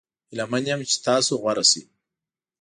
[0.29, 1.81] هیله من یم چې تاسو غوره شي.